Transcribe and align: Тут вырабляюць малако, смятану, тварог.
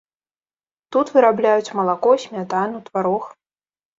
Тут 0.95 1.11
вырабляюць 1.17 1.73
малако, 1.79 2.11
смятану, 2.25 2.83
тварог. 2.87 3.29